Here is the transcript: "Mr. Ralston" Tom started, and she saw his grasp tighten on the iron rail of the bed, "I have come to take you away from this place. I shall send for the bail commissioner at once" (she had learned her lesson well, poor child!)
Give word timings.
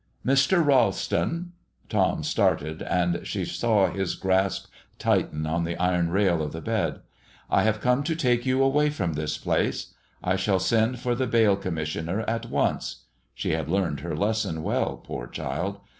"Mr. 0.25 0.65
Ralston" 0.65 1.51
Tom 1.87 2.23
started, 2.23 2.81
and 2.81 3.19
she 3.21 3.45
saw 3.45 3.91
his 3.91 4.15
grasp 4.15 4.65
tighten 4.97 5.45
on 5.45 5.63
the 5.63 5.77
iron 5.77 6.09
rail 6.09 6.41
of 6.41 6.53
the 6.53 6.59
bed, 6.59 7.01
"I 7.51 7.61
have 7.61 7.81
come 7.81 8.01
to 8.05 8.15
take 8.15 8.43
you 8.43 8.63
away 8.63 8.89
from 8.89 9.13
this 9.13 9.37
place. 9.37 9.93
I 10.23 10.37
shall 10.37 10.57
send 10.57 10.97
for 10.97 11.13
the 11.13 11.27
bail 11.27 11.55
commissioner 11.55 12.21
at 12.21 12.47
once" 12.47 13.03
(she 13.35 13.51
had 13.51 13.69
learned 13.69 13.99
her 13.99 14.15
lesson 14.17 14.63
well, 14.63 14.97
poor 14.97 15.27
child!) 15.27 15.79